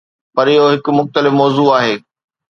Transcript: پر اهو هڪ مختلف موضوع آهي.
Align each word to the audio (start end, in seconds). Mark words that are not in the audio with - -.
پر 0.35 0.47
اهو 0.53 0.65
هڪ 0.73 0.85
مختلف 0.99 1.33
موضوع 1.41 1.69
آهي. 1.79 1.95